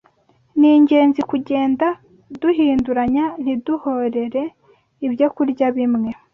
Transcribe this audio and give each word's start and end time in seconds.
Ni 0.59 0.69
ingenzi 0.77 1.21
kugenda 1.31 1.87
duhinduranya 2.41 3.25
ntiduhorere 3.41 4.43
ibyokurya 5.05 5.67
bimwe 5.77 6.09